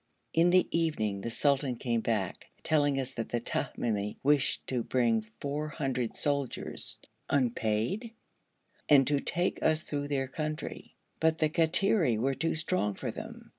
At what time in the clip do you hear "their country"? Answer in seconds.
10.07-10.95